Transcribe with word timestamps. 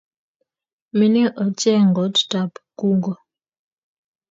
Mining 0.97 1.31
ochei 1.43 1.81
goot 1.95 2.15
tab 2.31 2.51
kugo 2.79 3.13